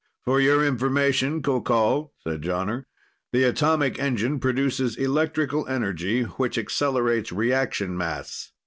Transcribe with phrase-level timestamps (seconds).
[0.25, 2.85] "For your information, Qoqol," said Jonner,
[3.31, 8.51] "the atomic engine produces electrical energy, which accelerates reaction mass.